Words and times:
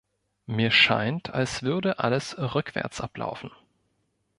Mir 0.47 0.71
scheint, 0.71 1.29
als 1.31 1.61
würde 1.61 1.99
alles 1.99 2.35
rückwärts 2.35 3.01
ablaufen. 3.01 3.51